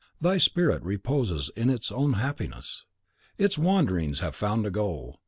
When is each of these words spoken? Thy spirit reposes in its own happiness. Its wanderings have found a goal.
Thy 0.19 0.39
spirit 0.39 0.81
reposes 0.81 1.51
in 1.55 1.69
its 1.69 1.91
own 1.91 2.13
happiness. 2.13 2.85
Its 3.37 3.55
wanderings 3.55 4.17
have 4.17 4.33
found 4.33 4.65
a 4.65 4.71
goal. 4.71 5.19